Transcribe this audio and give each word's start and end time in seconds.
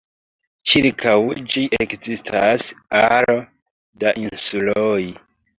Ĉirkaŭ 0.69 1.13
ĝi 1.55 1.63
ekzistas 1.85 2.65
aro 3.03 3.39
da 4.05 4.15
insuloj. 4.25 5.01